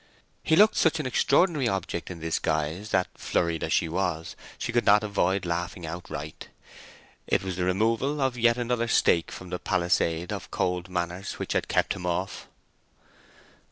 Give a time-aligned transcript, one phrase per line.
[0.43, 4.71] He looked such an extraordinary object in this guise that, flurried as she was, she
[4.71, 6.47] could not avoid laughing outright.
[7.27, 11.53] It was the removal of yet another stake from the palisade of cold manners which
[11.53, 12.47] had kept him off.